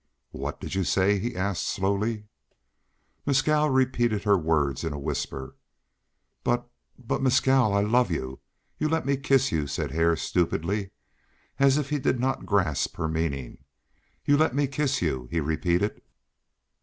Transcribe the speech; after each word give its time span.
"What 0.31 0.59
did 0.59 0.73
you 0.73 0.83
say?" 0.83 1.19
he 1.19 1.35
asked, 1.35 1.63
slowly. 1.63 2.25
Mescal 3.27 3.69
repeated 3.69 4.23
her 4.23 4.35
words 4.35 4.83
in 4.83 4.93
a 4.93 4.99
whisper. 4.99 5.55
"But 6.43 6.67
but 6.97 7.21
Mescal 7.21 7.75
I 7.75 7.81
love 7.81 8.09
you. 8.09 8.39
You 8.79 8.89
let 8.89 9.05
me 9.05 9.15
kiss 9.15 9.51
you," 9.51 9.67
said 9.67 9.91
Hare 9.91 10.15
stupidly, 10.15 10.89
as 11.59 11.77
if 11.77 11.91
he 11.91 11.99
did 11.99 12.19
not 12.19 12.47
grasp 12.47 12.97
her 12.97 13.07
meaning. 13.07 13.59
"You 14.25 14.37
let 14.37 14.55
me 14.55 14.65
kiss 14.65 15.03
you," 15.03 15.27
he 15.29 15.39
repeated. 15.39 16.01